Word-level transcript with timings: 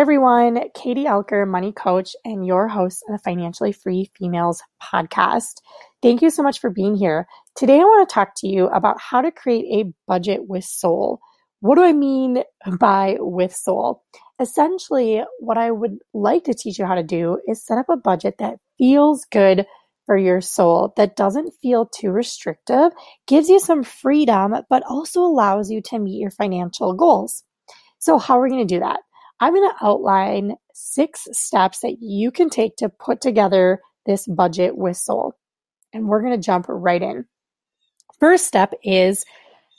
Everyone. 0.00 0.70
Katie 0.74 1.04
Oelker, 1.04 1.46
money 1.46 1.72
coach, 1.72 2.16
and 2.24 2.46
your 2.46 2.68
host 2.68 3.04
of 3.06 3.12
the 3.12 3.22
Financially 3.22 3.70
Free 3.70 4.10
Females 4.16 4.62
podcast. 4.82 5.60
Thank 6.00 6.22
you 6.22 6.30
so 6.30 6.42
much 6.42 6.58
for 6.58 6.70
being 6.70 6.94
here. 6.94 7.26
Today, 7.54 7.74
I 7.74 7.84
want 7.84 8.08
to 8.08 8.14
talk 8.14 8.30
to 8.38 8.48
you 8.48 8.64
about 8.68 8.98
how 8.98 9.20
to 9.20 9.30
create 9.30 9.66
a 9.70 9.92
budget 10.08 10.48
with 10.48 10.64
soul. 10.64 11.20
What 11.60 11.74
do 11.74 11.82
I 11.82 11.92
mean 11.92 12.44
by 12.78 13.18
with 13.20 13.54
soul? 13.54 14.02
Essentially, 14.40 15.22
what 15.38 15.58
I 15.58 15.70
would 15.70 15.98
like 16.14 16.44
to 16.44 16.54
teach 16.54 16.78
you 16.78 16.86
how 16.86 16.94
to 16.94 17.02
do 17.02 17.38
is 17.46 17.62
set 17.62 17.76
up 17.76 17.90
a 17.90 17.98
budget 17.98 18.36
that 18.38 18.56
feels 18.78 19.26
good 19.30 19.66
for 20.06 20.16
your 20.16 20.40
soul, 20.40 20.94
that 20.96 21.14
doesn't 21.14 21.52
feel 21.60 21.84
too 21.84 22.10
restrictive, 22.10 22.92
gives 23.26 23.50
you 23.50 23.60
some 23.60 23.82
freedom, 23.82 24.54
but 24.70 24.82
also 24.88 25.20
allows 25.20 25.70
you 25.70 25.82
to 25.82 25.98
meet 25.98 26.22
your 26.22 26.30
financial 26.30 26.94
goals. 26.94 27.44
So, 27.98 28.18
how 28.18 28.38
are 28.38 28.42
we 28.42 28.48
going 28.48 28.66
to 28.66 28.74
do 28.74 28.80
that? 28.80 29.00
I'm 29.40 29.54
going 29.54 29.68
to 29.68 29.86
outline 29.86 30.56
six 30.74 31.26
steps 31.32 31.80
that 31.80 31.96
you 32.00 32.30
can 32.30 32.50
take 32.50 32.76
to 32.76 32.88
put 32.88 33.20
together 33.20 33.80
this 34.06 34.26
budget 34.26 34.76
with 34.76 34.96
soul. 34.96 35.34
And 35.92 36.06
we're 36.06 36.22
going 36.22 36.38
to 36.38 36.44
jump 36.44 36.66
right 36.68 37.02
in. 37.02 37.24
First 38.18 38.46
step 38.46 38.74
is 38.84 39.24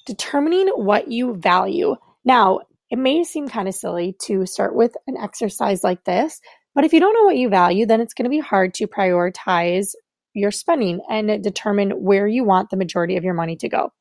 determining 0.06 0.68
what 0.70 1.10
you 1.10 1.36
value. 1.36 1.96
Now, 2.26 2.62
it 2.90 2.98
may 2.98 3.24
seem 3.24 3.48
kind 3.48 3.68
of 3.68 3.76
silly 3.76 4.16
to 4.24 4.46
start 4.46 4.76
with 4.76 4.96
an 5.08 5.16
exercise 5.16 5.84
like 5.84 6.04
this, 6.04 6.42
but 6.74 6.84
if 6.84 6.92
you 6.92 7.00
don't 7.00 7.14
know 7.14 7.24
what 7.24 7.38
you 7.38 7.50
value, 7.50 7.86
then 7.86 8.02
it's 8.02 8.14
going 8.14 8.26
to 8.26 8.30
be 8.30 8.40
hard 8.40 8.74
to 8.76 8.88
prioritize 8.88 9.94
your 10.34 10.52
spending 10.52 11.02
and 11.10 11.44
determine 11.44 11.92
where 11.92 12.28
you 12.28 12.44
want 12.44 12.70
the 12.70 12.78
majority 12.78 13.18
of 13.18 13.24
your 13.24 13.34
money 13.34 13.56
to 13.58 13.70
go. 13.70 13.94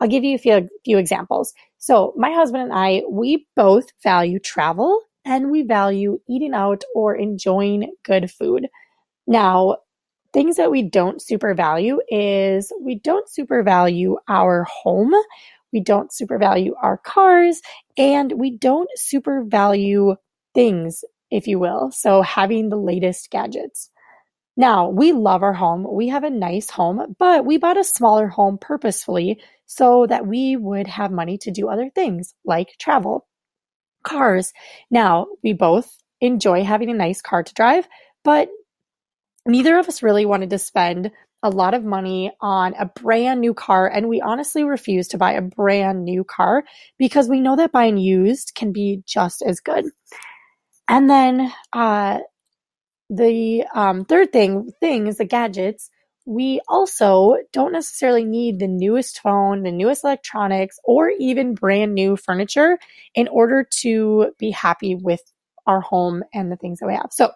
I'll 0.00 0.08
give 0.08 0.24
you 0.24 0.34
a 0.34 0.38
few, 0.38 0.68
few 0.84 0.98
examples. 0.98 1.54
So, 1.78 2.12
my 2.16 2.30
husband 2.32 2.64
and 2.64 2.72
I, 2.72 3.02
we 3.08 3.46
both 3.56 3.86
value 4.02 4.38
travel 4.38 5.00
and 5.24 5.50
we 5.50 5.62
value 5.62 6.20
eating 6.28 6.54
out 6.54 6.84
or 6.94 7.14
enjoying 7.16 7.92
good 8.04 8.30
food. 8.30 8.68
Now, 9.26 9.78
things 10.32 10.56
that 10.56 10.70
we 10.70 10.82
don't 10.82 11.22
super 11.22 11.54
value 11.54 12.00
is 12.08 12.72
we 12.80 12.96
don't 12.96 13.28
super 13.28 13.62
value 13.62 14.16
our 14.28 14.64
home, 14.64 15.12
we 15.72 15.80
don't 15.80 16.12
super 16.12 16.38
value 16.38 16.74
our 16.82 16.98
cars, 16.98 17.62
and 17.96 18.32
we 18.32 18.56
don't 18.56 18.90
super 18.96 19.44
value 19.44 20.16
things, 20.54 21.04
if 21.30 21.46
you 21.46 21.58
will. 21.58 21.90
So, 21.92 22.22
having 22.22 22.68
the 22.68 22.76
latest 22.76 23.30
gadgets. 23.30 23.90
Now, 24.56 24.88
we 24.88 25.12
love 25.12 25.42
our 25.42 25.52
home. 25.52 25.86
We 25.90 26.08
have 26.08 26.24
a 26.24 26.30
nice 26.30 26.70
home, 26.70 27.14
but 27.18 27.44
we 27.44 27.58
bought 27.58 27.76
a 27.76 27.84
smaller 27.84 28.26
home 28.26 28.58
purposefully 28.58 29.40
so 29.66 30.06
that 30.06 30.26
we 30.26 30.56
would 30.56 30.86
have 30.86 31.10
money 31.10 31.36
to 31.38 31.50
do 31.50 31.68
other 31.68 31.90
things 31.94 32.34
like 32.44 32.76
travel. 32.78 33.26
Cars. 34.02 34.52
Now, 34.90 35.26
we 35.42 35.52
both 35.52 35.90
enjoy 36.20 36.62
having 36.64 36.90
a 36.90 36.94
nice 36.94 37.20
car 37.20 37.42
to 37.42 37.54
drive, 37.54 37.88
but 38.24 38.48
neither 39.44 39.78
of 39.78 39.88
us 39.88 40.02
really 40.02 40.24
wanted 40.24 40.50
to 40.50 40.58
spend 40.58 41.10
a 41.42 41.50
lot 41.50 41.74
of 41.74 41.84
money 41.84 42.32
on 42.40 42.74
a 42.74 42.86
brand 42.86 43.40
new 43.40 43.52
car. 43.52 43.88
And 43.88 44.08
we 44.08 44.20
honestly 44.20 44.64
refuse 44.64 45.08
to 45.08 45.18
buy 45.18 45.32
a 45.32 45.42
brand 45.42 46.04
new 46.04 46.24
car 46.24 46.64
because 46.98 47.28
we 47.28 47.40
know 47.40 47.56
that 47.56 47.72
buying 47.72 47.98
used 47.98 48.52
can 48.54 48.72
be 48.72 49.02
just 49.06 49.42
as 49.42 49.60
good. 49.60 49.84
And 50.88 51.10
then, 51.10 51.52
uh, 51.72 52.20
the 53.08 53.64
um, 53.74 54.04
third 54.04 54.32
thing 54.32 54.72
thing 54.80 55.06
is 55.06 55.18
the 55.18 55.24
gadgets. 55.24 55.90
We 56.24 56.60
also 56.68 57.36
don't 57.52 57.72
necessarily 57.72 58.24
need 58.24 58.58
the 58.58 58.66
newest 58.66 59.20
phone, 59.20 59.62
the 59.62 59.70
newest 59.70 60.02
electronics, 60.02 60.78
or 60.84 61.10
even 61.10 61.54
brand 61.54 61.94
new 61.94 62.16
furniture 62.16 62.78
in 63.14 63.28
order 63.28 63.64
to 63.82 64.32
be 64.38 64.50
happy 64.50 64.96
with 64.96 65.20
our 65.68 65.80
home 65.80 66.24
and 66.34 66.50
the 66.50 66.56
things 66.56 66.80
that 66.80 66.86
we 66.86 66.94
have. 66.94 67.10
So, 67.12 67.30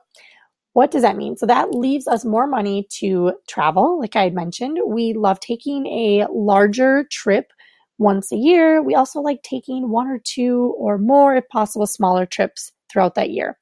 what 0.73 0.91
does 0.91 1.03
that 1.03 1.17
mean? 1.17 1.37
So, 1.37 1.47
that 1.47 1.73
leaves 1.73 2.09
us 2.09 2.25
more 2.25 2.49
money 2.49 2.89
to 2.99 3.35
travel. 3.49 4.01
Like 4.01 4.17
I 4.17 4.31
mentioned, 4.31 4.79
we 4.85 5.13
love 5.13 5.39
taking 5.39 5.87
a 5.87 6.27
larger 6.33 7.05
trip 7.13 7.53
once 7.99 8.33
a 8.33 8.37
year. 8.37 8.83
We 8.83 8.97
also 8.97 9.21
like 9.21 9.43
taking 9.45 9.91
one 9.91 10.09
or 10.09 10.19
two 10.19 10.75
or 10.79 10.99
more, 10.99 11.37
if 11.37 11.49
possible, 11.49 11.87
smaller 11.87 12.27
trips 12.27 12.73
throughout 12.91 13.15
that 13.15 13.31
year 13.31 13.57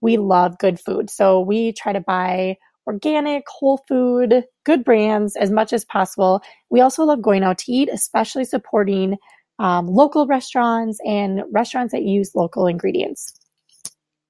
we 0.00 0.16
love 0.16 0.58
good 0.58 0.78
food. 0.80 1.10
So 1.10 1.40
we 1.40 1.72
try 1.72 1.92
to 1.92 2.00
buy 2.00 2.56
organic, 2.86 3.44
whole 3.48 3.84
food, 3.86 4.44
good 4.64 4.84
brands 4.84 5.36
as 5.36 5.50
much 5.50 5.72
as 5.72 5.84
possible. 5.84 6.40
We 6.70 6.80
also 6.80 7.04
love 7.04 7.22
going 7.22 7.42
out 7.42 7.58
to 7.58 7.72
eat, 7.72 7.90
especially 7.92 8.44
supporting 8.44 9.16
um, 9.58 9.86
local 9.86 10.26
restaurants 10.26 10.98
and 11.04 11.42
restaurants 11.50 11.92
that 11.92 12.02
use 12.02 12.34
local 12.34 12.66
ingredients. 12.66 13.34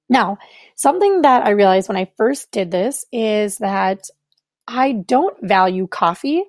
Now, 0.09 0.39
something 0.75 1.21
that 1.21 1.45
I 1.45 1.51
realized 1.51 1.87
when 1.87 1.97
I 1.97 2.11
first 2.17 2.51
did 2.51 2.71
this 2.71 3.05
is 3.11 3.57
that 3.57 4.01
I 4.67 4.91
don't 4.93 5.37
value 5.41 5.87
coffee, 5.87 6.43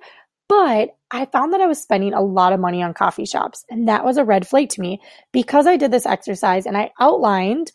but 0.49 0.97
I 1.11 1.27
found 1.27 1.53
that 1.53 1.61
I 1.61 1.67
was 1.67 1.81
spending 1.81 2.15
a 2.15 2.23
lot 2.23 2.53
of 2.53 2.61
money 2.61 2.83
on 2.83 2.95
coffee 2.95 3.27
shops. 3.27 3.65
And 3.69 3.89
that 3.89 4.05
was 4.05 4.17
a 4.17 4.25
red 4.25 4.47
flag 4.47 4.71
to 4.71 4.81
me 4.81 5.01
because 5.33 5.67
I 5.67 5.77
did 5.77 5.91
this 5.91 6.07
exercise 6.07 6.67
and 6.67 6.77
I 6.77 6.91
outlined 6.99 7.71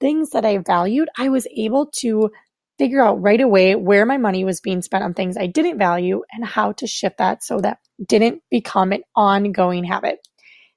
things 0.00 0.30
that 0.30 0.44
I 0.44 0.58
valued, 0.58 1.08
I 1.16 1.28
was 1.28 1.46
able 1.56 1.86
to 1.98 2.30
figure 2.78 3.02
out 3.02 3.22
right 3.22 3.40
away 3.40 3.74
where 3.74 4.04
my 4.04 4.18
money 4.18 4.44
was 4.44 4.60
being 4.60 4.82
spent 4.82 5.02
on 5.02 5.14
things 5.14 5.36
I 5.36 5.46
didn't 5.46 5.78
value 5.78 6.22
and 6.32 6.44
how 6.44 6.72
to 6.72 6.86
shift 6.86 7.18
that 7.18 7.42
so 7.42 7.60
that 7.60 7.78
didn't 8.06 8.42
become 8.50 8.92
an 8.92 9.02
ongoing 9.14 9.84
habit. 9.84 10.18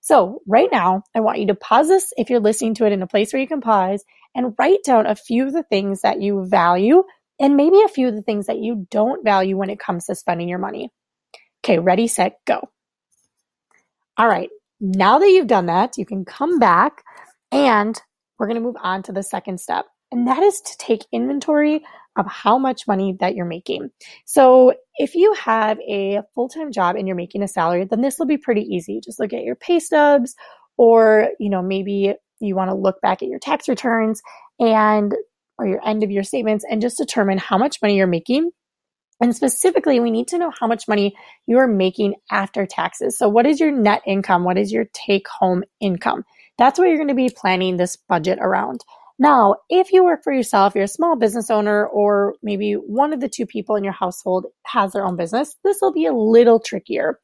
So, 0.02 0.42
right 0.48 0.70
now, 0.72 1.04
I 1.14 1.20
want 1.20 1.40
you 1.40 1.48
to 1.48 1.56
pause 1.56 1.90
this 1.90 2.14
if 2.16 2.30
you're 2.30 2.40
listening 2.40 2.76
to 2.76 2.86
it 2.86 2.94
in 2.94 3.02
a 3.02 3.08
place 3.08 3.34
where 3.34 3.42
you 3.42 3.48
can 3.48 3.60
pause 3.60 4.04
and 4.34 4.54
write 4.58 4.84
down 4.86 5.06
a 5.06 5.16
few 5.16 5.48
of 5.48 5.54
the 5.54 5.64
things 5.64 6.02
that 6.02 6.22
you 6.22 6.46
value 6.46 7.04
and 7.40 7.58
maybe 7.58 7.82
a 7.82 7.90
few 7.90 8.08
of 8.08 8.16
the 8.16 8.22
things 8.22 8.48
that 8.48 8.60
you 8.60 8.88
don't 8.90 9.24
value 9.24 9.58
when 9.58 9.70
it 9.70 9.80
comes 9.80 10.06
to 10.06 10.16
spending 10.16 10.48
your 10.48 10.60
money. 10.60 10.90
Okay, 11.64 11.80
ready, 11.80 12.08
set, 12.08 12.38
go. 12.46 12.62
All 14.18 14.28
right, 14.28 14.50
now 14.80 15.20
that 15.20 15.30
you've 15.30 15.48
done 15.48 15.66
that, 15.66 15.98
you 15.98 16.06
can 16.06 16.24
come 16.24 16.60
back 16.60 17.04
and 17.52 18.02
we're 18.40 18.48
going 18.48 18.56
to 18.56 18.66
move 18.66 18.78
on 18.82 19.04
to 19.04 19.12
the 19.12 19.22
second 19.22 19.60
step. 19.60 19.86
And 20.12 20.28
that 20.28 20.42
is 20.42 20.60
to 20.62 20.78
take 20.78 21.06
inventory 21.12 21.84
of 22.18 22.26
how 22.26 22.58
much 22.58 22.88
money 22.88 23.16
that 23.20 23.36
you're 23.36 23.46
making. 23.46 23.90
So 24.26 24.74
if 24.96 25.14
you 25.14 25.34
have 25.34 25.80
a 25.82 26.22
full-time 26.34 26.72
job 26.72 26.96
and 26.96 27.08
you're 27.08 27.16
making 27.16 27.44
a 27.44 27.48
salary, 27.48 27.86
then 27.86 28.02
this 28.02 28.18
will 28.18 28.26
be 28.26 28.38
pretty 28.38 28.62
easy. 28.62 29.02
Just 29.04 29.20
look 29.20 29.34
at 29.34 29.44
your 29.44 29.56
pay 29.56 29.80
stubs 29.80 30.36
or, 30.78 31.30
you 31.40 31.50
know, 31.50 31.62
maybe 31.62 32.16
you 32.40 32.56
want 32.56 32.70
to 32.70 32.76
look 32.76 33.00
back 33.02 33.22
at 33.22 33.30
your 33.30 33.40
tax 33.40 33.68
returns 33.68 34.22
and 34.60 35.14
or 35.58 35.68
your 35.68 35.86
end 35.86 36.04
of 36.04 36.10
year 36.10 36.24
statements 36.24 36.66
and 36.70 36.82
just 36.82 36.98
determine 36.98 37.38
how 37.38 37.58
much 37.58 37.82
money 37.82 37.98
you're 37.98 38.08
making. 38.08 38.50
And 39.22 39.36
specifically, 39.36 40.00
we 40.00 40.12
need 40.12 40.30
to 40.30 40.38
know 40.38 40.52
how 40.58 40.66
much 40.66 40.88
money 40.88 41.16
you 41.46 41.58
are 41.58 41.68
making 41.68 42.16
after 42.32 42.66
taxes. 42.66 43.18
So 43.18 43.28
what 43.28 43.46
is 43.46 43.60
your 43.60 43.72
net 43.72 44.02
income? 44.08 44.46
What 44.46 44.58
is 44.58 44.72
your 44.72 44.86
take 44.94 45.28
home 45.28 45.64
income? 45.82 46.24
That's 46.60 46.78
what 46.78 46.90
you're 46.90 46.98
going 46.98 47.08
to 47.08 47.16
be 47.16 47.30
planning 47.30 47.78
this 47.78 47.96
budget 47.96 48.38
around. 48.40 48.82
Now, 49.18 49.56
if 49.70 49.92
you 49.92 50.04
work 50.04 50.24
for 50.24 50.32
yourself, 50.32 50.76
you're 50.76 50.84
a 50.84 50.88
small 50.88 51.18
business 51.18 51.50
owner, 51.50 51.88
or 51.88 52.36
maybe 52.44 52.74
one 52.74 53.12
of 53.12 53.20
the 53.20 53.30
two 53.30 53.46
people 53.46 53.76
in 53.76 53.84
your 53.84 53.94
household 53.94 54.46
has 54.68 54.92
their 54.94 55.06
own 55.06 55.16
business, 55.16 55.56
this 55.64 55.80
will 55.82 55.92
be 55.92 56.06
a 56.06 56.14
little 56.14 56.60
trickier. 56.60 57.20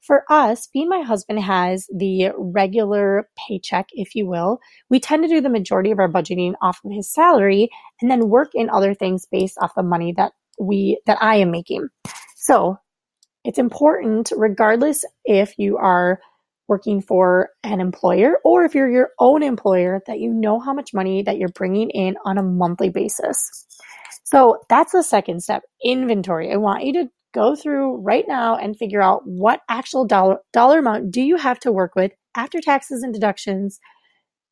For 0.00 0.24
us, 0.30 0.68
being 0.72 0.88
my 0.88 1.02
husband 1.02 1.40
has 1.40 1.86
the 1.94 2.30
regular 2.36 3.28
paycheck, 3.48 3.88
if 3.92 4.14
you 4.14 4.26
will, 4.26 4.58
we 4.88 4.98
tend 4.98 5.24
to 5.24 5.28
do 5.28 5.40
the 5.40 5.48
majority 5.48 5.90
of 5.90 5.98
our 5.98 6.10
budgeting 6.10 6.54
off 6.62 6.80
of 6.84 6.92
his 6.92 7.12
salary 7.12 7.68
and 8.00 8.10
then 8.10 8.28
work 8.28 8.50
in 8.54 8.70
other 8.70 8.94
things 8.94 9.26
based 9.30 9.58
off 9.60 9.74
the 9.76 9.82
money 9.82 10.14
that 10.16 10.32
we 10.58 11.00
that 11.06 11.18
I 11.20 11.36
am 11.36 11.50
making. 11.50 11.88
So 12.36 12.78
it's 13.44 13.58
important, 13.58 14.32
regardless 14.36 15.04
if 15.24 15.54
you 15.58 15.76
are 15.78 16.20
working 16.70 17.02
for 17.02 17.50
an 17.64 17.80
employer 17.80 18.38
or 18.44 18.64
if 18.64 18.76
you're 18.76 18.88
your 18.88 19.10
own 19.18 19.42
employer 19.42 20.00
that 20.06 20.20
you 20.20 20.32
know 20.32 20.60
how 20.60 20.72
much 20.72 20.94
money 20.94 21.20
that 21.20 21.36
you're 21.36 21.48
bringing 21.48 21.90
in 21.90 22.16
on 22.24 22.38
a 22.38 22.44
monthly 22.44 22.88
basis. 22.88 23.66
So 24.22 24.60
that's 24.68 24.92
the 24.92 25.02
second 25.02 25.42
step, 25.42 25.62
inventory. 25.84 26.52
I 26.52 26.56
want 26.56 26.84
you 26.84 26.92
to 26.92 27.10
go 27.34 27.56
through 27.56 27.96
right 27.96 28.24
now 28.28 28.56
and 28.56 28.76
figure 28.76 29.02
out 29.02 29.22
what 29.26 29.62
actual 29.68 30.06
dollar 30.06 30.38
dollar 30.52 30.78
amount 30.78 31.10
do 31.10 31.20
you 31.20 31.36
have 31.36 31.58
to 31.60 31.72
work 31.72 31.96
with 31.96 32.12
after 32.36 32.60
taxes 32.60 33.02
and 33.02 33.12
deductions 33.12 33.80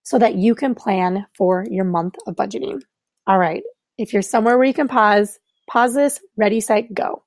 so 0.02 0.18
that 0.18 0.34
you 0.34 0.56
can 0.56 0.74
plan 0.74 1.24
for 1.36 1.64
your 1.70 1.84
month 1.84 2.16
of 2.26 2.34
budgeting. 2.34 2.80
All 3.28 3.38
right. 3.38 3.62
If 3.96 4.12
you're 4.12 4.22
somewhere 4.22 4.58
where 4.58 4.66
you 4.66 4.74
can 4.74 4.88
pause, 4.88 5.38
pause 5.70 5.94
this, 5.94 6.18
ready, 6.36 6.60
set, 6.60 6.92
go. 6.92 7.22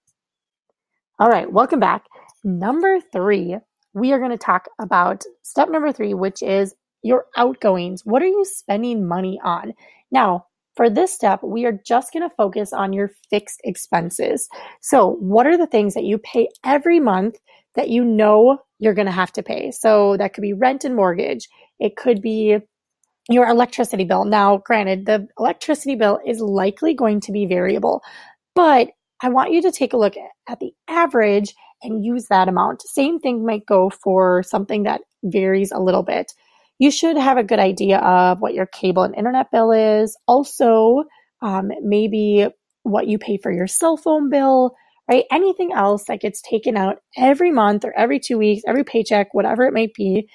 All 1.18 1.30
right, 1.30 1.50
welcome 1.50 1.80
back. 1.80 2.04
Number 2.44 3.00
three 3.14 3.58
we 3.94 4.12
are 4.12 4.20
going 4.20 4.32
to 4.32 4.38
talk 4.38 4.68
about 4.80 5.24
step 5.44 5.70
number 5.70 5.92
three, 5.92 6.14
which 6.14 6.42
is 6.42 6.76
your 7.04 7.26
outgoings. 7.36 8.06
What 8.06 8.22
are 8.22 8.28
you 8.28 8.46
spending 8.46 9.08
money 9.08 9.40
on? 9.44 9.74
Now, 10.12 10.46
for 10.76 10.90
this 10.90 11.14
step, 11.14 11.42
we 11.44 11.66
are 11.66 11.80
just 11.86 12.14
going 12.14 12.28
to 12.28 12.36
focus 12.36 12.72
on 12.72 12.94
your 12.94 13.12
fixed 13.30 13.60
expenses. 13.64 14.48
So, 14.82 15.18
what 15.20 15.46
are 15.46 15.58
the 15.58 15.68
things 15.68 15.94
that 15.96 16.06
you 16.06 16.18
pay 16.18 16.48
every 16.64 17.00
month 17.00 17.38
that 17.76 17.90
you 17.90 18.04
know 18.04 18.60
you're 18.80 18.94
going 18.94 19.08
to 19.08 19.12
have 19.12 19.34
to 19.34 19.44
pay? 19.44 19.72
So, 19.72 20.16
that 20.18 20.34
could 20.34 20.42
be 20.42 20.54
rent 20.54 20.86
and 20.86 20.96
mortgage. 20.96 21.50
It 21.80 21.98
could 21.98 22.22
be 22.22 22.58
your 23.30 23.48
electricity 23.48 24.06
bill. 24.06 24.26
Now, 24.26 24.58
granted, 24.58 25.06
the 25.06 25.28
electricity 25.38 25.96
bill 25.96 26.20
is 26.26 26.40
likely 26.40 26.94
going 26.94 27.20
to 27.22 27.32
be 27.32 27.46
variable, 27.46 28.02
but 28.56 28.90
I 29.22 29.30
want 29.30 29.52
you 29.52 29.62
to 29.64 29.72
take 29.72 29.94
a 29.94 29.98
look 29.98 30.16
at 30.48 30.60
the 30.60 30.74
average 30.88 31.54
and 31.83 32.04
use 32.04 32.28
that 32.28 32.48
amount. 32.48 32.81
Same 32.83 33.19
thing 33.19 33.45
might 33.45 33.66
go 33.66 33.89
for 33.89 34.44
something 34.44 34.83
that 34.83 35.01
varies 35.24 35.72
a 35.72 35.80
little 35.80 36.04
bit. 36.04 36.33
You 36.80 36.92
should 36.92 37.18
have 37.18 37.38
a 37.38 37.44
good 37.44 37.60
idea 37.60 38.00
of 38.00 38.42
what 38.42 38.54
your 38.54 38.66
cable 38.66 39.04
and 39.04 39.16
internet 39.16 39.51
bill 39.51 39.72
is. 39.72 40.18
Also, 40.28 41.04
um, 41.42 41.72
maybe 41.81 42.48
what 42.83 43.07
you 43.07 43.18
pay 43.18 43.38
for 43.38 43.51
your 43.51 43.68
cell 43.68 43.98
phone 43.98 44.30
bill, 44.30 44.75
right? 45.10 45.25
Anything 45.31 45.74
else 45.74 46.06
that 46.06 46.22
gets 46.22 46.42
taken 46.42 46.78
out 46.78 46.98
every 47.18 47.51
month 47.51 47.86
or 47.86 47.94
every 47.98 48.19
two 48.19 48.38
weeks, 48.38 48.63
every 48.68 48.84
paycheck, 48.84 49.34
whatever 49.34 49.66
it 49.66 49.74
might 49.74 49.94
be, 49.94 50.27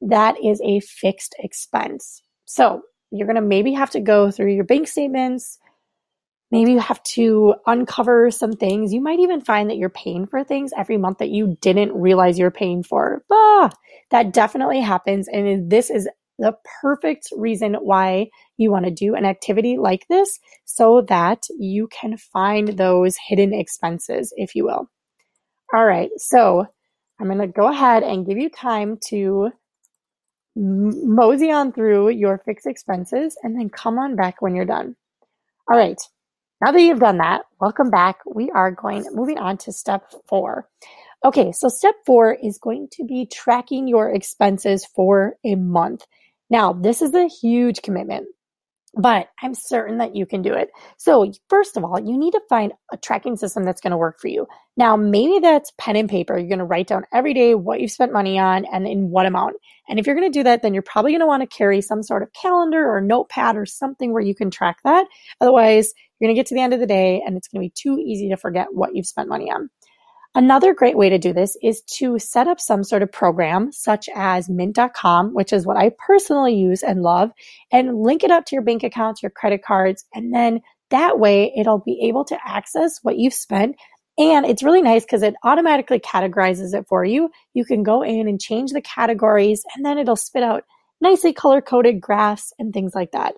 that 0.00 0.36
is 0.44 0.60
a 0.64 0.80
fixed 0.80 1.34
expense. 1.40 2.22
So 2.44 2.82
you're 3.10 3.26
going 3.26 3.36
to 3.36 3.42
maybe 3.42 3.72
have 3.72 3.90
to 3.90 4.00
go 4.00 4.30
through 4.30 4.52
your 4.52 4.64
bank 4.64 4.86
statements. 4.86 5.58
Maybe 6.50 6.72
you 6.72 6.80
have 6.80 7.02
to 7.02 7.54
uncover 7.66 8.30
some 8.30 8.52
things. 8.52 8.92
You 8.92 9.02
might 9.02 9.20
even 9.20 9.40
find 9.40 9.68
that 9.68 9.76
you're 9.76 9.90
paying 9.90 10.26
for 10.26 10.42
things 10.42 10.72
every 10.76 10.96
month 10.96 11.18
that 11.18 11.28
you 11.28 11.58
didn't 11.60 11.92
realize 11.92 12.38
you're 12.38 12.50
paying 12.50 12.82
for. 12.82 13.22
Ah, 13.30 13.70
that 14.10 14.32
definitely 14.32 14.80
happens. 14.80 15.28
And 15.28 15.70
this 15.70 15.90
is 15.90 16.08
the 16.38 16.56
perfect 16.80 17.28
reason 17.36 17.74
why 17.74 18.28
you 18.56 18.70
want 18.70 18.86
to 18.86 18.90
do 18.90 19.14
an 19.14 19.26
activity 19.26 19.76
like 19.76 20.06
this 20.08 20.38
so 20.64 21.02
that 21.08 21.42
you 21.58 21.88
can 21.88 22.16
find 22.16 22.68
those 22.68 23.16
hidden 23.28 23.52
expenses, 23.52 24.32
if 24.36 24.54
you 24.54 24.64
will. 24.64 24.88
All 25.74 25.84
right, 25.84 26.10
so 26.16 26.66
I'm 27.20 27.26
going 27.26 27.38
to 27.40 27.46
go 27.46 27.68
ahead 27.68 28.04
and 28.04 28.26
give 28.26 28.38
you 28.38 28.48
time 28.48 28.98
to 29.08 29.50
mosey 30.56 31.52
on 31.52 31.72
through 31.72 32.10
your 32.10 32.38
fixed 32.38 32.66
expenses 32.66 33.36
and 33.42 33.58
then 33.58 33.68
come 33.68 33.98
on 33.98 34.16
back 34.16 34.40
when 34.40 34.54
you're 34.54 34.64
done. 34.64 34.96
All 35.70 35.76
right. 35.76 36.00
Now 36.60 36.72
that 36.72 36.80
you've 36.80 36.98
done 36.98 37.18
that, 37.18 37.42
welcome 37.60 37.88
back. 37.88 38.18
We 38.26 38.50
are 38.50 38.72
going 38.72 39.06
moving 39.12 39.38
on 39.38 39.58
to 39.58 39.72
step 39.72 40.12
4. 40.28 40.68
Okay, 41.24 41.52
so 41.52 41.68
step 41.68 41.94
4 42.04 42.36
is 42.42 42.58
going 42.58 42.88
to 42.92 43.04
be 43.04 43.26
tracking 43.26 43.86
your 43.86 44.10
expenses 44.10 44.84
for 44.84 45.36
a 45.44 45.54
month. 45.54 46.04
Now, 46.50 46.72
this 46.72 47.00
is 47.00 47.14
a 47.14 47.28
huge 47.28 47.82
commitment 47.82 48.26
but 48.94 49.28
I'm 49.42 49.54
certain 49.54 49.98
that 49.98 50.16
you 50.16 50.26
can 50.26 50.42
do 50.42 50.54
it. 50.54 50.70
So, 50.96 51.30
first 51.48 51.76
of 51.76 51.84
all, 51.84 52.00
you 52.00 52.16
need 52.16 52.32
to 52.32 52.40
find 52.48 52.72
a 52.92 52.96
tracking 52.96 53.36
system 53.36 53.64
that's 53.64 53.80
going 53.80 53.90
to 53.90 53.96
work 53.96 54.18
for 54.20 54.28
you. 54.28 54.46
Now, 54.76 54.96
maybe 54.96 55.40
that's 55.40 55.72
pen 55.78 55.96
and 55.96 56.08
paper. 56.08 56.38
You're 56.38 56.48
going 56.48 56.58
to 56.58 56.64
write 56.64 56.86
down 56.86 57.04
every 57.12 57.34
day 57.34 57.54
what 57.54 57.80
you've 57.80 57.90
spent 57.90 58.12
money 58.12 58.38
on 58.38 58.64
and 58.64 58.86
in 58.86 59.10
what 59.10 59.26
amount. 59.26 59.56
And 59.88 59.98
if 59.98 60.06
you're 60.06 60.16
going 60.16 60.30
to 60.30 60.38
do 60.38 60.44
that, 60.44 60.62
then 60.62 60.74
you're 60.74 60.82
probably 60.82 61.12
going 61.12 61.20
to 61.20 61.26
want 61.26 61.42
to 61.42 61.56
carry 61.56 61.80
some 61.80 62.02
sort 62.02 62.22
of 62.22 62.32
calendar 62.32 62.88
or 62.88 63.00
notepad 63.00 63.56
or 63.56 63.66
something 63.66 64.12
where 64.12 64.22
you 64.22 64.34
can 64.34 64.50
track 64.50 64.78
that. 64.84 65.06
Otherwise, 65.40 65.92
you're 66.18 66.28
going 66.28 66.34
to 66.34 66.38
get 66.38 66.46
to 66.46 66.54
the 66.54 66.60
end 66.60 66.74
of 66.74 66.80
the 66.80 66.86
day 66.86 67.22
and 67.24 67.36
it's 67.36 67.48
going 67.48 67.62
to 67.62 67.66
be 67.66 67.72
too 67.74 67.98
easy 67.98 68.28
to 68.28 68.36
forget 68.36 68.68
what 68.72 68.94
you've 68.94 69.06
spent 69.06 69.28
money 69.28 69.50
on. 69.50 69.70
Another 70.38 70.72
great 70.72 70.96
way 70.96 71.08
to 71.08 71.18
do 71.18 71.32
this 71.32 71.56
is 71.64 71.80
to 71.96 72.16
set 72.20 72.46
up 72.46 72.60
some 72.60 72.84
sort 72.84 73.02
of 73.02 73.10
program 73.10 73.72
such 73.72 74.08
as 74.14 74.48
mint.com, 74.48 75.34
which 75.34 75.52
is 75.52 75.66
what 75.66 75.76
I 75.76 75.90
personally 75.98 76.54
use 76.54 76.84
and 76.84 77.02
love, 77.02 77.32
and 77.72 78.00
link 78.00 78.22
it 78.22 78.30
up 78.30 78.44
to 78.44 78.54
your 78.54 78.62
bank 78.62 78.84
accounts, 78.84 79.20
your 79.20 79.32
credit 79.32 79.64
cards, 79.64 80.04
and 80.14 80.32
then 80.32 80.60
that 80.90 81.18
way 81.18 81.52
it'll 81.56 81.80
be 81.80 82.02
able 82.06 82.24
to 82.26 82.38
access 82.46 83.00
what 83.02 83.18
you've 83.18 83.34
spent. 83.34 83.74
And 84.16 84.46
it's 84.46 84.62
really 84.62 84.80
nice 84.80 85.04
because 85.04 85.24
it 85.24 85.34
automatically 85.42 85.98
categorizes 85.98 86.72
it 86.72 86.86
for 86.88 87.04
you. 87.04 87.30
You 87.52 87.64
can 87.64 87.82
go 87.82 88.02
in 88.02 88.28
and 88.28 88.40
change 88.40 88.70
the 88.70 88.80
categories, 88.80 89.64
and 89.74 89.84
then 89.84 89.98
it'll 89.98 90.14
spit 90.14 90.44
out 90.44 90.62
nicely 91.00 91.32
color 91.32 91.60
coded 91.60 92.00
graphs 92.00 92.52
and 92.60 92.72
things 92.72 92.94
like 92.94 93.10
that. 93.10 93.34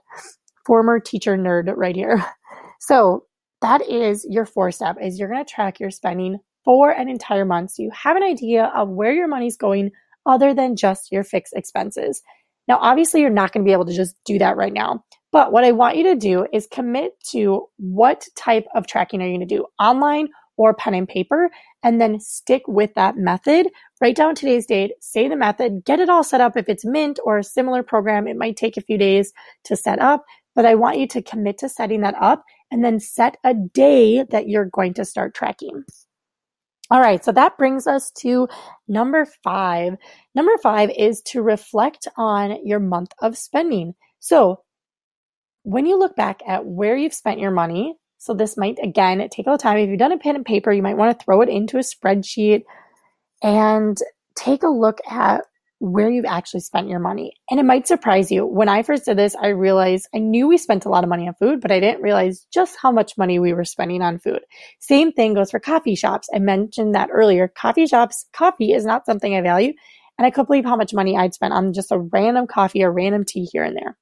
Former 0.67 1.01
teacher 1.01 1.39
nerd 1.39 1.73
right 1.75 1.97
here. 1.97 2.23
So 2.83 3.25
that 3.61 3.87
is 3.87 4.27
your 4.27 4.47
four 4.47 4.71
step 4.71 4.97
is 5.03 5.19
you're 5.19 5.29
going 5.29 5.45
to 5.45 5.51
track 5.53 5.81
your 5.81 5.91
spending 5.91 6.39
for 6.65 6.91
an 6.91 7.09
entire 7.09 7.45
month 7.45 7.73
so 7.73 7.83
you 7.83 7.91
have 7.91 8.17
an 8.17 8.23
idea 8.23 8.73
of 8.75 8.89
where 8.89 9.13
your 9.13 9.29
money's 9.29 9.57
going 9.57 9.91
other 10.27 10.55
than 10.55 10.77
just 10.77 11.11
your 11.11 11.25
fixed 11.25 11.55
expenses. 11.55 12.23
Now, 12.69 12.79
obviously, 12.81 13.21
you're 13.21 13.31
not 13.31 13.53
going 13.53 13.65
to 13.65 13.69
be 13.69 13.73
able 13.73 13.87
to 13.87 13.95
just 13.95 14.15
do 14.25 14.39
that 14.39 14.57
right 14.57 14.73
now. 14.73 15.05
But 15.33 15.53
what 15.53 15.65
I 15.65 15.73
want 15.73 15.97
you 15.97 16.05
to 16.05 16.17
do 16.17 16.47
is 16.53 16.69
commit 16.71 17.13
to 17.31 17.67
what 17.79 18.27
type 18.37 18.67
of 18.75 18.87
tracking 18.87 19.23
are 19.23 19.27
you 19.27 19.37
going 19.39 19.49
to 19.49 19.57
do 19.57 19.67
online 19.79 20.29
or 20.57 20.75
pen 20.75 20.93
and 20.93 21.09
paper, 21.09 21.51
and 21.83 21.99
then 21.99 22.21
stick 22.21 22.63
with 22.69 22.93
that 22.93 23.17
method. 23.17 23.67
Write 23.99 24.15
down 24.15 24.35
today's 24.35 24.67
date, 24.67 24.93
say 25.01 25.27
the 25.27 25.35
method, 25.35 25.87
get 25.87 26.01
it 26.01 26.11
all 26.11 26.23
set 26.23 26.43
up. 26.43 26.55
If 26.55 26.69
it's 26.69 26.85
Mint 26.85 27.19
or 27.25 27.39
a 27.39 27.45
similar 27.45 27.83
program, 27.83 28.29
it 28.29 28.37
might 28.37 28.59
take 28.59 28.77
a 28.77 28.83
few 28.83 28.99
days 28.99 29.33
to 29.65 29.75
set 29.75 29.99
up, 30.01 30.23
but 30.55 30.67
I 30.67 30.75
want 30.75 30.99
you 30.99 31.09
to 31.09 31.23
commit 31.23 31.57
to 31.59 31.69
setting 31.71 32.03
that 32.03 32.15
up 32.21 32.45
and 32.71 32.85
then 32.85 33.01
set 33.01 33.39
a 33.43 33.55
day 33.55 34.23
that 34.25 34.51
you're 34.51 34.67
going 34.67 34.93
to 34.95 35.05
start 35.07 35.35
tracking. 35.35 35.83
All 36.91 37.01
right, 37.01 37.25
so 37.25 37.31
that 37.33 37.57
brings 37.57 37.87
us 37.87 38.11
to 38.19 38.49
number 38.89 39.25
five. 39.45 39.95
Number 40.35 40.57
five 40.61 40.91
is 40.91 41.23
to 41.27 41.41
reflect 41.41 42.09
on 42.17 42.67
your 42.67 42.81
month 42.81 43.13
of 43.21 43.39
spending. 43.39 43.95
So, 44.19 44.63
when 45.63 45.87
you 45.87 45.99
look 45.99 46.17
back 46.17 46.41
at 46.49 46.67
where 46.67 46.97
you've 46.97 47.15
spent 47.15 47.39
your 47.39 47.53
money, 47.53 47.95
so 48.19 48.35
this 48.35 48.57
might 48.57 48.79
again 48.83 49.19
take 49.31 49.47
a 49.47 49.51
little 49.51 49.59
time. 49.59 49.79
If 49.79 49.89
you've 49.89 49.99
done 49.99 50.13
a 50.13 50.19
pen 50.19 50.37
and 50.37 50.45
paper, 50.45 50.73
you 50.73 50.83
might 50.83 50.97
want 50.97 51.17
to 51.17 51.25
throw 51.25 51.43
it 51.43 51.49
into 51.49 51.77
a 51.77 51.81
spreadsheet 51.81 52.65
and 53.43 53.97
take 54.35 54.63
a 54.63 54.69
look 54.69 54.99
at 55.09 55.45
where 55.81 56.11
you've 56.11 56.27
actually 56.27 56.61
spent 56.61 56.89
your 56.89 57.01
money. 57.01 57.33
And 57.51 57.59
it 57.59 57.65
might 57.65 57.89
surprise 57.89 58.31
you. 58.31 58.45
When 58.45 58.69
I 58.69 58.83
first 58.83 59.07
did 59.07 59.17
this, 59.17 59.35
I 59.35 59.49
realized 59.49 60.09
I 60.15 60.19
knew 60.19 60.47
we 60.47 60.59
spent 60.59 60.85
a 60.85 60.91
lot 60.91 61.05
of 61.05 61.11
money 61.11 61.27
on 61.27 61.35
food, 61.35 61.63
but 61.63 61.73
I 61.73 61.81
didn't 61.81 62.03
realize 62.03 62.47
just 62.53 62.77
how 62.81 62.93
much 62.93 63.17
money 63.17 63.39
we 63.39 63.55
were 63.55 63.65
spending 63.65 64.03
on 64.03 64.19
food. 64.19 64.41
Same 64.79 65.11
thing 65.11 65.33
goes 65.33 65.51
for 65.51 65.59
coffee 65.59 65.95
shops. 65.95 66.29
I 66.35 66.39
mentioned 66.39 66.95
that 66.95 67.09
earlier. 67.11 67.49
Coffee 67.49 67.87
shops, 67.87 68.27
coffee 68.35 68.73
is 68.73 68.85
not 68.85 69.07
something 69.07 69.35
I 69.35 69.41
value. 69.41 69.73
And 70.19 70.27
I 70.27 70.31
couldn't 70.31 70.49
believe 70.49 70.67
how 70.67 70.77
much 70.77 70.93
money 70.93 71.17
I'd 71.17 71.33
spent 71.33 71.55
on 71.55 71.73
just 71.73 71.93
a 71.93 71.99
random 71.99 72.47
coffee 72.47 72.83
or 72.83 72.93
random 72.93 73.25
tea 73.25 73.49
here 73.51 73.65
and 73.65 73.75
there. 73.75 73.97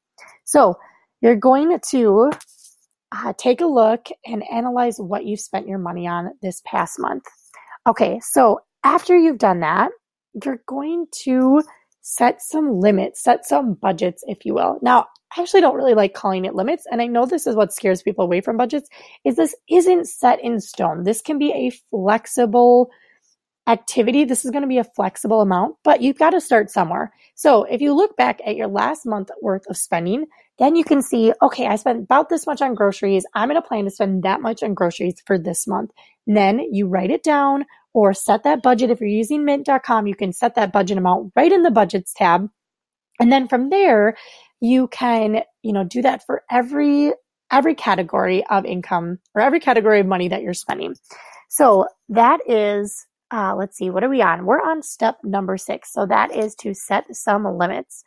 So 0.45 0.75
you're 1.21 1.37
going 1.37 1.79
to 1.91 2.33
uh, 3.13 3.35
take 3.39 3.61
a 3.61 3.67
look 3.67 4.09
and 4.27 4.43
analyze 4.53 4.97
what 4.99 5.27
you've 5.27 5.39
spent 5.39 5.69
your 5.69 5.79
money 5.79 6.09
on 6.09 6.31
this 6.43 6.61
past 6.67 6.99
month. 6.99 7.23
Okay, 7.89 8.19
so 8.21 8.63
after 8.83 9.17
you've 9.17 9.39
done 9.39 9.61
that, 9.61 9.91
you're 10.43 10.63
going 10.67 11.07
to 11.25 11.63
set 12.01 12.41
some 12.41 12.81
limits, 12.81 13.23
set 13.23 13.47
some 13.47 13.75
budgets, 13.75 14.25
if 14.27 14.45
you 14.45 14.55
will. 14.55 14.79
Now, 14.83 15.07
I 15.37 15.43
actually 15.43 15.61
don't 15.61 15.77
really 15.77 15.95
like 15.95 16.15
calling 16.15 16.45
it 16.45 16.55
limits, 16.55 16.85
and 16.91 17.03
I 17.03 17.07
know 17.07 17.27
this 17.27 17.47
is 17.47 17.55
what 17.55 17.73
scares 17.73 18.03
people 18.03 18.25
away 18.25 18.41
from 18.41 18.57
budgets, 18.57 18.89
is 19.25 19.37
this 19.37 19.55
isn't 19.69 20.07
set 20.07 20.43
in 20.43 20.59
stone. 20.61 21.05
This 21.05 21.21
can 21.21 21.39
be 21.39 21.53
a 21.53 21.71
flexible 21.91 22.91
activity. 23.69 24.25
This 24.25 24.45
is 24.45 24.51
going 24.51 24.63
to 24.63 24.69
be 24.69 24.79
a 24.79 24.85
flexible 24.85 25.41
amount, 25.41 25.77
but 25.85 26.01
you've 26.01 26.19
got 26.19 26.31
to 26.31 26.41
start 26.41 26.71
somewhere. 26.71 27.13
So 27.35 27.65
if 27.65 27.81
you 27.81 27.95
look 27.95 28.17
back 28.17 28.41
at 28.45 28.57
your 28.57 28.67
last 28.67 29.07
month 29.07 29.31
worth 29.43 29.67
of 29.69 29.77
spending, 29.77 30.27
then 30.59 30.75
you 30.75 30.83
can 30.83 31.03
see, 31.03 31.33
okay, 31.43 31.67
I 31.67 31.77
spent 31.77 32.03
about 32.03 32.31
this 32.31 32.47
much 32.47 32.63
on 32.63 32.75
groceries. 32.75 33.25
I'm 33.35 33.49
going 33.49 33.61
to 33.61 33.67
plan 33.67 33.85
to 33.85 33.91
spend 33.91 34.25
that 34.25 34.41
much 34.41 34.63
on 34.63 34.75
groceries 34.75 35.23
for 35.27 35.39
this 35.39 35.67
month. 35.67 35.91
And 36.27 36.37
then 36.37 36.61
you 36.73 36.89
write 36.89 37.11
it 37.11 37.23
down 37.23 37.67
or 37.93 38.13
set 38.15 38.43
that 38.45 38.63
budget. 38.63 38.91
If 38.91 39.01
you're 39.01 39.09
using 39.09 39.45
mint.com, 39.45 40.07
you 40.07 40.15
can 40.15 40.33
set 40.33 40.55
that 40.57 40.73
budget 40.73 40.99
amount 40.99 41.33
right 41.37 41.53
in 41.53 41.63
the 41.63 41.71
budgets 41.71 42.13
tab. 42.15 42.49
And 43.21 43.31
then 43.31 43.49
from 43.49 43.71
there, 43.71 44.17
you 44.61 44.89
can, 44.89 45.43
you 45.63 45.73
know, 45.73 45.85
do 45.85 46.03
that 46.03 46.25
for 46.27 46.43
every 46.51 47.13
every 47.51 47.75
category 47.75 48.45
of 48.51 48.67
income 48.67 49.19
or 49.35 49.41
every 49.41 49.59
category 49.59 50.01
of 50.01 50.07
money 50.07 50.29
that 50.29 50.43
you're 50.43 50.53
spending. 50.53 50.95
So 51.49 51.87
that 52.11 52.41
is 52.47 53.07
uh, 53.31 53.55
let's 53.57 53.77
see, 53.77 53.91
what 53.91 54.05
are 54.05 54.09
we 54.09 54.23
on? 54.23 54.47
We're 54.47 54.61
on 54.61 54.83
step 54.83 55.19
number 55.23 55.57
six. 55.57 55.93
So 55.93 56.07
that 56.07 56.35
is 56.35 56.55
to 56.57 56.75
set 56.75 57.05
some 57.15 57.45
limits. 57.59 58.03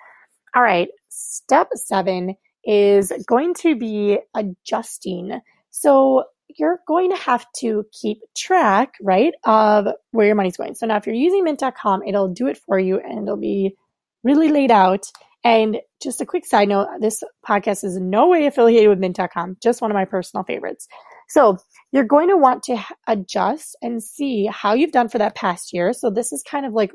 All 0.55 0.61
right, 0.61 0.89
step 1.09 1.69
seven 1.75 2.35
is 2.63 3.11
going 3.27 3.53
to 3.55 3.75
be 3.75 4.19
adjusting. 4.35 5.39
So 5.69 6.25
you're 6.57 6.79
going 6.87 7.11
to 7.11 7.17
have 7.17 7.45
to 7.57 7.85
keep 7.93 8.19
track, 8.35 8.95
right, 9.01 9.33
of 9.45 9.87
where 10.11 10.25
your 10.25 10.35
money's 10.35 10.57
going. 10.57 10.75
So 10.75 10.85
now 10.85 10.97
if 10.97 11.05
you're 11.05 11.15
using 11.15 11.43
mint.com, 11.43 12.03
it'll 12.03 12.27
do 12.27 12.47
it 12.47 12.57
for 12.57 12.77
you 12.77 12.99
and 12.99 13.23
it'll 13.23 13.37
be 13.37 13.75
really 14.23 14.49
laid 14.49 14.71
out. 14.71 15.05
And 15.43 15.77
just 16.01 16.21
a 16.21 16.25
quick 16.25 16.45
side 16.45 16.67
note, 16.67 16.87
this 16.99 17.23
podcast 17.47 17.83
is 17.83 17.97
no 17.97 18.27
way 18.27 18.45
affiliated 18.45 18.89
with 18.89 18.99
mint.com, 18.99 19.57
just 19.61 19.81
one 19.81 19.89
of 19.89 19.95
my 19.95 20.05
personal 20.05 20.43
favorites. 20.43 20.87
So 21.29 21.57
you're 21.91 22.03
going 22.03 22.29
to 22.29 22.37
want 22.37 22.63
to 22.63 22.77
adjust 23.07 23.75
and 23.81 24.01
see 24.01 24.45
how 24.45 24.73
you've 24.73 24.91
done 24.91 25.09
for 25.09 25.17
that 25.17 25.35
past 25.35 25.73
year. 25.73 25.93
So 25.93 26.09
this 26.09 26.31
is 26.31 26.43
kind 26.43 26.65
of 26.65 26.73
like 26.73 26.91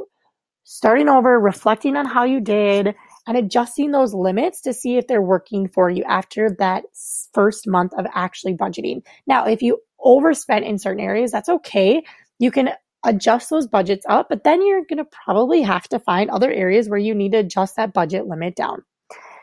starting 0.65 1.09
over, 1.09 1.39
reflecting 1.39 1.97
on 1.97 2.07
how 2.07 2.25
you 2.25 2.41
did, 2.41 2.95
and 3.27 3.37
adjusting 3.37 3.93
those 3.93 4.15
limits 4.15 4.61
to 4.63 4.73
see 4.73 4.97
if 4.97 5.07
they're 5.07 5.23
working 5.23 5.69
for 5.69 5.89
you 5.91 6.03
after 6.05 6.51
that 6.59 6.85
first 7.33 7.69
month 7.69 7.93
of 7.99 8.07
actually 8.15 8.55
budgeting. 8.55 9.03
Now, 9.27 9.47
if 9.47 9.63
you 9.63 9.79
overspent 10.01 10.65
in 10.65 10.79
certain 10.79 11.03
areas, 11.03 11.31
that's 11.31 11.49
okay. 11.49 12.03
You 12.39 12.51
can 12.51 12.71
adjust 13.05 13.51
those 13.51 13.69
budgets 13.69 14.05
up, 14.09 14.29
but 14.29 14.45
then 14.45 14.67
you're 14.67 14.85
going 14.85 14.99
to 14.99 15.11
probably 15.25 15.63
have 15.63 15.89
to 15.89 16.01
find 16.01 16.31
other 16.31 16.51
areas 16.51 16.89
where 16.89 16.99
you 16.99 17.15
need 17.15 17.33
to 17.33 17.39
adjust 17.39 17.77
that 17.77 17.93
budget 17.93 18.27
limit 18.27 18.57
down. 18.57 18.83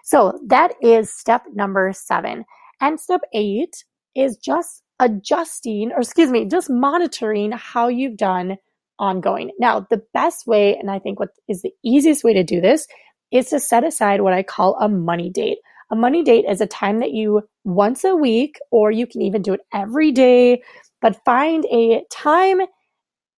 So 0.03 0.37
that 0.47 0.73
is 0.81 1.13
step 1.13 1.43
number 1.53 1.93
seven. 1.93 2.43
And 2.81 2.99
step 2.99 3.21
eight 3.31 3.85
is 4.15 4.35
just 4.35 4.83
adjusting, 4.99 5.91
or 5.91 5.99
excuse 5.99 6.29
me, 6.29 6.45
just 6.45 6.69
monitoring 6.69 7.51
how 7.51 7.87
you've 7.87 8.17
done 8.17 8.57
ongoing. 8.99 9.51
Now, 9.59 9.87
the 9.89 10.01
best 10.13 10.47
way, 10.47 10.77
and 10.77 10.89
I 10.89 10.99
think 10.99 11.19
what 11.19 11.29
is 11.47 11.61
the 11.61 11.73
easiest 11.83 12.23
way 12.23 12.33
to 12.33 12.43
do 12.43 12.61
this, 12.61 12.87
is 13.31 13.49
to 13.49 13.59
set 13.59 13.83
aside 13.83 14.21
what 14.21 14.33
I 14.33 14.43
call 14.43 14.77
a 14.79 14.87
money 14.87 15.29
date. 15.29 15.57
A 15.91 15.95
money 15.95 16.23
date 16.23 16.45
is 16.47 16.61
a 16.61 16.67
time 16.67 16.99
that 16.99 17.11
you 17.11 17.41
once 17.63 18.03
a 18.03 18.15
week, 18.15 18.59
or 18.71 18.91
you 18.91 19.07
can 19.07 19.21
even 19.21 19.41
do 19.41 19.53
it 19.53 19.61
every 19.73 20.11
day, 20.11 20.61
but 21.01 21.23
find 21.25 21.65
a 21.65 22.03
time 22.11 22.61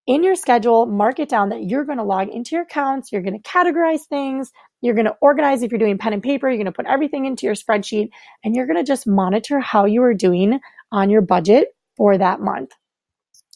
in 0.08 0.24
your 0.24 0.36
schedule, 0.36 0.86
mark 0.86 1.20
it 1.20 1.30
down 1.30 1.50
that 1.50 1.64
you're 1.64 1.84
going 1.84 1.98
to 1.98 2.04
log 2.04 2.30
into 2.30 2.56
your 2.56 2.64
accounts, 2.64 3.12
you're 3.12 3.24
going 3.24 3.42
to 3.42 3.50
categorize 3.50 4.02
things, 4.08 4.52
you're 4.82 4.94
going 4.94 5.08
to 5.08 5.16
organize 5.20 5.64
if 5.64 5.72
you're 5.72 5.80
doing 5.80 5.98
pen 5.98 6.14
and 6.14 6.22
paper, 6.22 6.48
you're 6.48 6.58
going 6.58 6.66
to 6.66 6.72
put 6.72 6.86
everything 6.86 7.26
into 7.26 7.48
your 7.48 7.56
spreadsheet, 7.56 8.10
and 8.44 8.56
you're 8.56 8.68
going 8.68 8.78
to 8.78 8.84
just 8.84 9.08
monitor 9.08 9.60
how 9.60 9.86
you 9.86 10.04
are 10.04 10.14
doing 10.14 10.60
on 10.96 11.10
your 11.10 11.22
budget 11.22 11.70
for 11.98 12.18
that 12.18 12.40
month. 12.40 12.72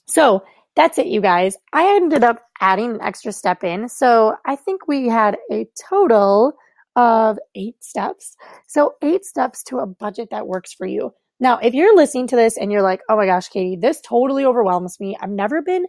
So 0.07 0.43
that's 0.75 0.97
it, 0.97 1.07
you 1.07 1.21
guys. 1.21 1.57
I 1.73 1.95
ended 1.95 2.23
up 2.23 2.41
adding 2.61 2.91
an 2.91 3.01
extra 3.01 3.31
step 3.31 3.63
in. 3.63 3.89
So 3.89 4.35
I 4.45 4.55
think 4.55 4.87
we 4.87 5.07
had 5.07 5.37
a 5.51 5.67
total 5.89 6.53
of 6.95 7.39
eight 7.55 7.81
steps. 7.83 8.35
So, 8.67 8.95
eight 9.01 9.23
steps 9.25 9.63
to 9.63 9.79
a 9.79 9.85
budget 9.87 10.29
that 10.31 10.47
works 10.47 10.73
for 10.73 10.85
you. 10.85 11.13
Now, 11.39 11.57
if 11.59 11.73
you're 11.73 11.95
listening 11.95 12.27
to 12.27 12.35
this 12.35 12.57
and 12.57 12.71
you're 12.71 12.81
like, 12.81 13.01
oh 13.09 13.15
my 13.15 13.25
gosh, 13.25 13.47
Katie, 13.47 13.77
this 13.77 14.01
totally 14.01 14.43
overwhelms 14.43 14.99
me. 14.99 15.17
I've 15.21 15.29
never 15.29 15.61
been 15.61 15.85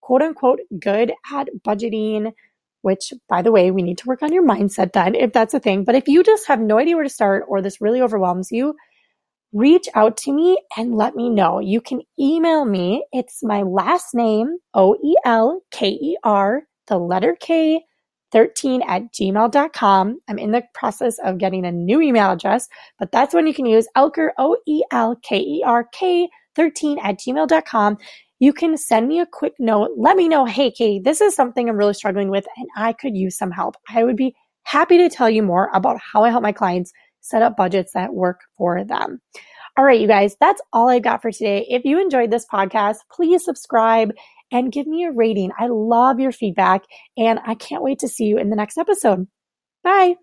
quote 0.00 0.22
unquote 0.22 0.60
good 0.78 1.12
at 1.30 1.48
budgeting, 1.66 2.32
which 2.82 3.12
by 3.28 3.42
the 3.42 3.52
way, 3.52 3.70
we 3.70 3.82
need 3.82 3.98
to 3.98 4.06
work 4.06 4.22
on 4.22 4.32
your 4.32 4.46
mindset 4.46 4.92
then 4.92 5.14
if 5.14 5.32
that's 5.32 5.52
a 5.52 5.60
thing. 5.60 5.84
But 5.84 5.94
if 5.96 6.08
you 6.08 6.22
just 6.22 6.46
have 6.48 6.60
no 6.60 6.78
idea 6.78 6.94
where 6.94 7.04
to 7.04 7.10
start 7.10 7.44
or 7.48 7.60
this 7.60 7.80
really 7.80 8.00
overwhelms 8.00 8.50
you, 8.50 8.74
reach 9.52 9.88
out 9.94 10.16
to 10.18 10.32
me 10.32 10.58
and 10.76 10.96
let 10.96 11.14
me 11.14 11.30
know. 11.30 11.60
You 11.60 11.80
can 11.80 12.02
email 12.18 12.64
me. 12.64 13.04
It's 13.12 13.42
my 13.42 13.62
last 13.62 14.14
name, 14.14 14.56
O 14.74 14.96
E 15.02 15.16
L 15.24 15.62
K 15.70 15.88
E 15.88 16.16
R, 16.24 16.62
the 16.88 16.98
letter 16.98 17.36
K, 17.40 17.82
13 18.32 18.82
at 18.86 19.12
gmail.com. 19.12 20.20
I'm 20.28 20.38
in 20.38 20.50
the 20.52 20.62
process 20.74 21.18
of 21.24 21.38
getting 21.38 21.64
a 21.64 21.72
new 21.72 22.00
email 22.00 22.32
address, 22.32 22.68
but 22.98 23.12
that's 23.12 23.34
when 23.34 23.46
you 23.46 23.54
can 23.54 23.66
use 23.66 23.88
Oelker, 23.96 24.30
O 24.38 24.56
E 24.66 24.82
L 24.90 25.16
K 25.22 25.38
E 25.38 25.62
R 25.64 25.84
K 25.92 26.28
13 26.54 26.98
at 27.02 27.18
gmail.com. 27.18 27.98
You 28.38 28.52
can 28.52 28.76
send 28.76 29.08
me 29.08 29.20
a 29.20 29.26
quick 29.26 29.54
note. 29.58 29.92
Let 29.96 30.16
me 30.16 30.28
know, 30.28 30.44
hey, 30.44 30.70
Katie, 30.70 31.00
this 31.02 31.20
is 31.20 31.34
something 31.34 31.68
I'm 31.68 31.76
really 31.76 31.94
struggling 31.94 32.28
with 32.30 32.46
and 32.56 32.68
I 32.76 32.92
could 32.92 33.16
use 33.16 33.38
some 33.38 33.50
help. 33.50 33.76
I 33.88 34.04
would 34.04 34.16
be 34.16 34.34
happy 34.64 34.98
to 34.98 35.08
tell 35.08 35.30
you 35.30 35.42
more 35.42 35.70
about 35.72 35.98
how 36.00 36.24
I 36.24 36.30
help 36.30 36.42
my 36.42 36.52
clients 36.52 36.92
set 37.28 37.42
up 37.42 37.56
budgets 37.56 37.92
that 37.92 38.14
work 38.14 38.40
for 38.56 38.84
them. 38.84 39.20
All 39.76 39.84
right, 39.84 40.00
you 40.00 40.06
guys, 40.06 40.36
that's 40.40 40.62
all 40.72 40.88
I 40.88 41.00
got 41.00 41.20
for 41.20 41.30
today. 41.30 41.66
If 41.68 41.84
you 41.84 42.00
enjoyed 42.00 42.30
this 42.30 42.46
podcast, 42.46 42.98
please 43.12 43.44
subscribe 43.44 44.12
and 44.50 44.72
give 44.72 44.86
me 44.86 45.04
a 45.04 45.12
rating. 45.12 45.50
I 45.58 45.66
love 45.68 46.20
your 46.20 46.32
feedback 46.32 46.84
and 47.16 47.38
I 47.44 47.54
can't 47.54 47.82
wait 47.82 47.98
to 48.00 48.08
see 48.08 48.24
you 48.24 48.38
in 48.38 48.48
the 48.48 48.56
next 48.56 48.78
episode. 48.78 49.26
Bye. 49.82 50.16